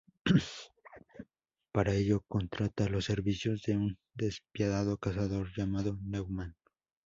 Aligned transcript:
Para 1.71 1.93
ello 1.93 2.23
contrata 2.27 2.89
los 2.89 3.05
servicios 3.05 3.61
de 3.67 3.77
un 3.77 3.99
despiadado 4.15 4.97
cazador 4.97 5.49
llamado 5.55 5.99
"Newman". 6.01 6.55